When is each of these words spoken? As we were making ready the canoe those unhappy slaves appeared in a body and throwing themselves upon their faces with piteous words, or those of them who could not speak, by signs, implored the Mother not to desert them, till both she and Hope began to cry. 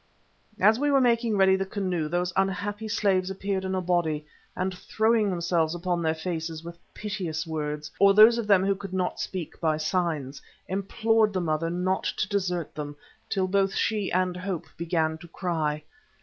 As 0.59 0.79
we 0.79 0.89
were 0.89 0.99
making 0.99 1.37
ready 1.37 1.55
the 1.55 1.63
canoe 1.63 2.07
those 2.09 2.33
unhappy 2.35 2.87
slaves 2.87 3.29
appeared 3.29 3.63
in 3.63 3.75
a 3.75 3.81
body 3.81 4.25
and 4.55 4.73
throwing 4.75 5.29
themselves 5.29 5.75
upon 5.75 6.01
their 6.01 6.15
faces 6.15 6.63
with 6.63 6.79
piteous 6.95 7.45
words, 7.45 7.91
or 7.99 8.15
those 8.15 8.39
of 8.39 8.47
them 8.47 8.65
who 8.65 8.73
could 8.73 8.93
not 8.93 9.19
speak, 9.19 9.61
by 9.61 9.77
signs, 9.77 10.41
implored 10.67 11.33
the 11.33 11.39
Mother 11.39 11.69
not 11.69 12.05
to 12.17 12.27
desert 12.27 12.73
them, 12.73 12.95
till 13.29 13.47
both 13.47 13.75
she 13.75 14.11
and 14.11 14.35
Hope 14.35 14.65
began 14.75 15.19
to 15.19 15.27
cry. 15.27 15.83